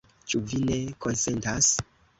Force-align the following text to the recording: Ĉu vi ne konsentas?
Ĉu 0.31 0.39
vi 0.53 0.61
ne 0.71 0.79
konsentas? 1.07 1.75